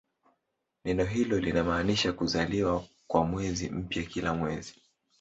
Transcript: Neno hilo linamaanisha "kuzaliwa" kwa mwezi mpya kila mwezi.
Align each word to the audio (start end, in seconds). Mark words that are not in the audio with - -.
Neno 0.85 1.03
hilo 1.05 1.39
linamaanisha 1.39 2.13
"kuzaliwa" 2.13 2.83
kwa 3.07 3.23
mwezi 3.25 3.69
mpya 3.69 4.03
kila 4.03 4.33
mwezi. 4.33 4.73